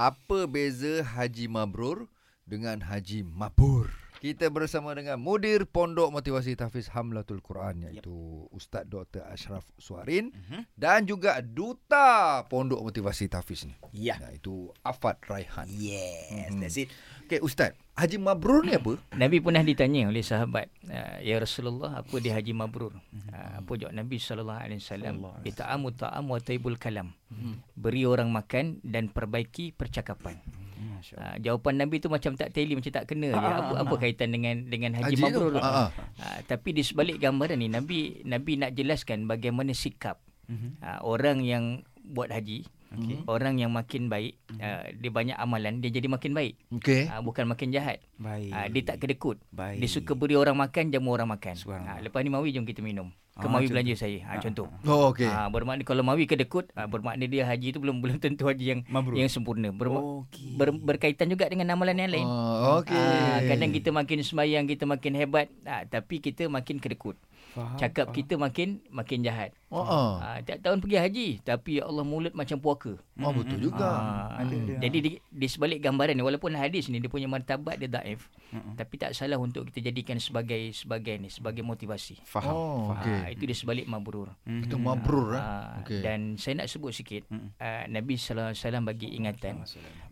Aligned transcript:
apa 0.00 0.48
beza 0.48 1.04
haji 1.04 1.44
mabrur 1.44 2.08
dengan 2.48 2.80
haji 2.80 3.20
mabur? 3.20 3.92
Kita 4.20 4.52
bersama 4.52 4.92
dengan 4.92 5.16
mudir 5.16 5.64
Pondok 5.64 6.12
Motivasi 6.12 6.52
Tahfiz 6.52 6.92
Hamlatul 6.92 7.40
Quran 7.40 7.88
iaitu 7.88 8.12
yep. 8.12 8.52
Ustaz 8.52 8.84
Dr. 8.84 9.24
Ashraf 9.24 9.64
Suarin 9.80 10.28
uh-huh. 10.28 10.64
dan 10.76 11.08
juga 11.08 11.40
duta 11.40 12.44
Pondok 12.48 12.80
Motivasi 12.84 13.32
Tahfiz 13.32 13.64
ni. 13.68 13.76
Ya. 13.92 14.20
Iaitu 14.20 14.72
Afad 14.84 15.20
Raihan. 15.24 15.68
Yes, 15.68 16.52
uh-huh. 16.52 16.60
that's 16.60 16.76
it. 16.80 16.92
Okay 17.24 17.40
Ustaz, 17.40 17.72
haji 17.96 18.20
mabrur 18.20 18.64
ni 18.64 18.76
apa? 18.76 19.00
Nabi 19.16 19.40
pernah 19.40 19.64
ditanya 19.64 20.08
oleh 20.08 20.20
sahabat, 20.20 20.68
ya 21.22 21.40
Rasulullah, 21.40 22.04
apa 22.04 22.16
dia 22.20 22.36
haji 22.36 22.52
mabrur? 22.52 22.96
Uh, 23.30 23.62
apa 23.62 23.72
jawab 23.78 23.94
Nabi 23.96 24.20
sallallahu 24.20 24.60
alaihi 24.60 24.82
wasallam? 24.82 25.30
Bita'amu 25.40 25.96
ta'am 25.96 26.28
wa 26.28 26.40
taibul 26.42 26.76
kalam. 26.76 27.14
Uh-huh. 27.32 27.56
Beri 27.80 28.04
orang 28.04 28.28
makan 28.28 28.84
dan 28.84 29.08
perbaiki 29.08 29.72
percakapan. 29.72 30.36
Uh, 31.16 31.36
jawapan 31.40 31.80
Nabi 31.80 31.96
tu 31.96 32.12
macam 32.12 32.36
tak 32.36 32.52
teli 32.52 32.76
macam 32.76 32.92
tak 32.92 33.08
kena 33.08 33.32
ah, 33.32 33.40
je. 33.40 33.48
Apa 33.48 33.74
apa 33.88 33.94
kaitan 33.96 34.36
dengan 34.36 34.68
dengan 34.68 34.92
haji, 35.00 35.16
haji 35.16 35.22
mabrur? 35.24 35.56
Uh, 35.56 35.88
uh, 35.88 36.38
tapi 36.44 36.76
di 36.76 36.84
sebalik 36.84 37.16
gambaran 37.16 37.56
ni 37.56 37.72
Nabi 37.72 38.20
Nabi 38.28 38.60
nak 38.60 38.76
jelaskan 38.76 39.24
bagaimana 39.24 39.72
sikap 39.72 40.20
uh-huh. 40.48 40.76
uh, 40.84 41.00
orang 41.04 41.40
yang 41.40 41.88
buat 42.04 42.28
haji. 42.28 42.68
Okay. 42.90 43.22
Orang 43.30 43.62
yang 43.62 43.70
makin 43.70 44.10
baik 44.10 44.34
uh, 44.58 44.82
dia 44.90 45.10
banyak 45.14 45.38
amalan 45.38 45.78
dia 45.78 45.94
jadi 45.94 46.10
makin 46.10 46.34
baik. 46.34 46.58
Okay. 46.82 47.06
Uh, 47.06 47.22
bukan 47.22 47.46
makin 47.46 47.70
jahat. 47.70 48.02
Baik. 48.18 48.50
Uh, 48.50 48.66
dia 48.66 48.82
tak 48.82 48.96
kedekut. 48.98 49.38
Baik. 49.54 49.78
Dia 49.78 49.88
suka 49.88 50.18
beri 50.18 50.34
orang 50.34 50.58
makan 50.58 50.90
jamu 50.90 51.14
orang 51.14 51.30
makan. 51.30 51.54
Uh, 51.64 52.02
lepas 52.02 52.20
ni 52.26 52.34
mawi 52.34 52.50
jom 52.50 52.66
kita 52.66 52.82
minum. 52.82 53.14
Ke 53.38 53.46
ah, 53.46 53.50
Mawi 53.50 53.70
belanja 53.70 53.94
saya. 53.94 54.20
Ha, 54.26 54.42
contoh. 54.42 54.66
Oh 54.84 55.14
okey. 55.14 55.24
Ha, 55.24 55.46
bermakna 55.48 55.86
kalau 55.86 56.02
Mawi 56.02 56.26
kedekut, 56.26 56.68
ha, 56.74 56.90
bermakna 56.90 57.24
dia 57.30 57.46
haji 57.46 57.72
tu 57.72 57.78
belum 57.78 58.02
belum 58.02 58.18
tentu 58.18 58.50
haji 58.50 58.64
yang 58.76 58.80
Mabrur. 58.90 59.16
yang 59.16 59.30
sempurna. 59.30 59.70
Ber, 59.70 59.88
okay. 60.26 60.58
ber, 60.58 60.74
berkaitan 60.74 61.30
juga 61.30 61.46
dengan 61.46 61.70
amalan 61.72 61.96
yang 61.96 62.10
lain. 62.10 62.26
Oh, 62.26 62.82
okey. 62.82 62.98
Ha, 62.98 63.46
kadang 63.46 63.70
kita 63.70 63.94
makin 63.94 64.18
sembahyang, 64.26 64.66
kita 64.66 64.84
makin 64.84 65.12
hebat, 65.14 65.46
ha, 65.62 65.86
tapi 65.86 66.18
kita 66.18 66.50
makin 66.50 66.82
kedekut. 66.82 67.16
Faham, 67.50 67.78
Cakap 67.82 68.06
faham. 68.10 68.16
kita 68.22 68.34
makin 68.38 68.68
makin 68.94 69.26
jahat. 69.26 69.50
Oh, 69.70 69.82
uh. 69.82 70.22
ha, 70.22 70.38
tiap 70.42 70.62
tahun 70.62 70.78
pergi 70.82 70.96
haji 70.98 71.28
tapi 71.42 71.82
ya 71.82 71.86
Allah 71.86 72.06
mulut 72.06 72.34
macam 72.34 72.58
puaka. 72.62 72.94
Oh 73.22 73.30
betul 73.34 73.58
juga. 73.58 73.90
Ha, 74.38 74.42
jadi 74.78 74.98
di, 75.02 75.10
di 75.18 75.46
sebalik 75.50 75.82
gambaran 75.82 76.14
ni 76.14 76.22
walaupun 76.22 76.54
hadis 76.54 76.86
ni 76.86 77.02
dia 77.02 77.10
punya 77.10 77.26
martabat 77.26 77.78
dia 77.78 77.90
daif, 77.90 78.30
uh-uh. 78.54 78.78
tapi 78.78 78.94
tak 78.98 79.18
salah 79.18 79.38
untuk 79.38 79.66
kita 79.66 79.90
jadikan 79.90 80.22
sebagai 80.22 80.70
sebagai 80.74 81.18
ni 81.18 81.26
sebagai 81.30 81.66
motivasi. 81.66 82.22
Faham. 82.22 82.54
Oh, 82.54 82.94
okay. 82.94 83.19
Ha, 83.20 83.30
itu 83.30 83.44
di 83.44 83.54
sebalik 83.54 83.86
mabrur. 83.86 84.32
Mm-hmm. 84.44 84.64
Itu 84.64 84.76
mabrur 84.80 85.36
eh. 85.36 85.42
Ha, 85.42 85.84
okay. 85.84 86.00
Dan 86.00 86.40
saya 86.40 86.64
nak 86.64 86.68
sebut 86.72 86.92
sikit 86.96 87.28
mm-hmm. 87.28 87.48
uh, 87.60 87.84
Nabi 87.92 88.14
sallallahu 88.16 88.52
alaihi 88.52 88.62
wasallam 88.64 88.84
bagi 88.88 89.08
ingatan. 89.14 89.54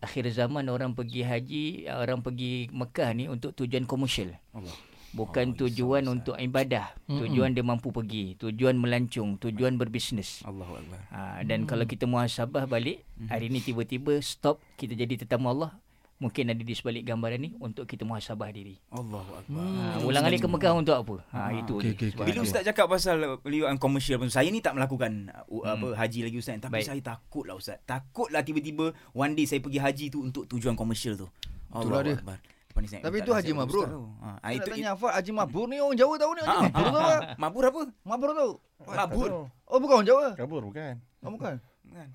Akhir 0.00 0.24
zaman 0.32 0.68
orang 0.68 0.92
pergi 0.92 1.20
haji, 1.24 1.64
orang 1.88 2.20
pergi 2.20 2.68
Mekah 2.72 3.10
ni 3.16 3.24
untuk 3.28 3.52
tujuan 3.56 3.84
komersial. 3.84 4.36
Allah 4.52 4.76
bukan 5.14 5.54
oh, 5.54 5.56
tujuan 5.64 6.02
isa, 6.04 6.10
untuk 6.10 6.34
ibadah 6.36 6.90
mm-hmm. 7.06 7.18
tujuan 7.22 7.50
dia 7.54 7.62
mampu 7.64 7.94
pergi 7.94 8.34
tujuan 8.34 8.74
melancung 8.74 9.38
tujuan 9.38 9.78
berbisnes 9.78 10.42
Allahuakbar 10.42 11.00
ha, 11.14 11.40
dan 11.46 11.62
mm-hmm. 11.62 11.70
kalau 11.70 11.86
kita 11.86 12.04
muhasabah 12.10 12.66
balik 12.66 13.06
mm-hmm. 13.14 13.30
hari 13.30 13.46
ni 13.48 13.62
tiba-tiba 13.62 14.18
stop 14.18 14.58
kita 14.74 14.98
jadi 14.98 15.22
tetamu 15.22 15.54
Allah 15.54 15.78
mungkin 16.24 16.48
ada 16.48 16.62
di 16.64 16.72
sebalik 16.72 17.04
gambaran 17.04 17.36
ni 17.36 17.50
untuk 17.60 17.84
kita 17.84 18.08
muhasabah 18.08 18.48
diri 18.48 18.80
Allahuakbar 18.88 19.60
ha, 19.60 20.00
ulang 20.00 20.24
alik 20.24 20.40
ke 20.40 20.48
Mekah 20.48 20.72
untuk 20.72 20.96
apa 20.96 21.16
ha, 21.36 21.38
ha 21.46 21.50
itu 21.52 21.76
okay, 21.76 21.92
okay, 21.92 22.08
okay. 22.16 22.24
bila 22.24 22.40
ustaz 22.40 22.64
cakap 22.64 22.88
pasal 22.88 23.36
liuan 23.44 23.76
komersial 23.76 24.16
pun 24.16 24.32
saya 24.32 24.48
ni 24.48 24.64
tak 24.64 24.72
melakukan 24.72 25.28
uh, 25.28 25.60
hmm. 25.60 25.72
apa 25.76 25.88
haji 26.00 26.20
lagi 26.24 26.36
ustaz 26.40 26.56
tapi 26.64 26.80
Baik. 26.80 26.88
saya 26.88 27.00
takutlah 27.04 27.54
ustaz 27.60 27.76
takutlah 27.84 28.40
tiba-tiba 28.40 28.96
one 29.12 29.36
day 29.36 29.44
saya 29.44 29.60
pergi 29.60 29.78
haji 29.84 30.04
tu 30.08 30.24
untuk 30.24 30.48
tujuan 30.48 30.72
komersial 30.72 31.20
tu 31.20 31.28
Allahuakbar 31.76 32.40
tapi 32.74 33.22
itu 33.22 33.30
Haji 33.30 33.52
Mabrur. 33.54 33.86
Ha, 33.86 34.42
ha 34.42 34.48
itu 34.50 34.66
tanya 34.66 34.98
Afad 34.98 35.14
Haji 35.14 35.30
Mabrur 35.30 35.70
ni 35.70 35.78
orang 35.78 35.94
Jawa 35.94 36.14
tahu 36.18 36.34
ni 36.34 36.42
Haji 36.42 36.66
Mabrur 36.66 36.90
tu 36.90 36.98
apa? 36.98 37.18
Mabrur 37.38 37.64
apa? 37.70 37.82
Mabrur 38.02 38.32
tu. 38.34 38.48
Mabur. 38.82 39.30
Oh 39.70 39.78
bukan 39.78 39.94
orang 40.02 40.08
Jawa. 40.10 40.26
Kabur 40.34 40.62
bukan. 40.66 40.94
Oh 41.22 41.30
bukan. 41.32 41.54
Bukan. 41.94 42.10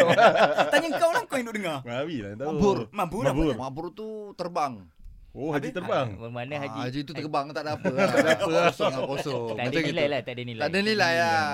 Tanya 0.72 0.88
kau 0.96 1.10
lah 1.12 1.22
kau 1.28 1.36
yang 1.36 1.46
duk 1.52 1.56
dengar. 1.60 1.78
Mabur 1.84 2.16
lah 2.24 2.32
tahu. 2.40 2.48
Mabur. 2.48 2.78
Mabur. 2.88 3.22
Mabur. 3.28 3.54
Mabur 3.60 3.86
tu 3.92 4.32
terbang. 4.32 4.80
Oh 5.30 5.52
haji 5.52 5.70
terbang. 5.70 6.08
Ha, 6.10 6.20
bermakna 6.24 6.56
haji. 6.56 6.78
Ha, 6.80 6.84
haji 6.88 7.00
tu 7.04 7.12
terbang 7.12 7.52
tak 7.52 7.62
ada 7.68 7.76
apa. 7.76 7.86
tak 7.92 8.16
ada 8.16 8.32
apa. 8.34 8.50
Kosong 8.72 8.94
kosong. 9.04 9.56
Tak 9.60 9.68
ada 9.68 9.78
nilai 9.78 10.06
lah, 10.08 10.20
tak 10.24 10.32
ada 10.34 10.42
nilai. 10.42 10.62
Tak 10.64 10.68
ada 10.72 10.78
nilai 10.80 11.14
lah. 11.20 11.44